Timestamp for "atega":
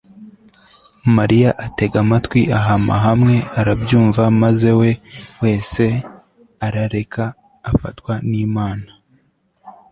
1.65-1.97